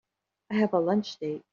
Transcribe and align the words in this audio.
I 0.49 0.55
have 0.55 0.73
a 0.73 0.79
lunch 0.79 1.17
date. 1.19 1.43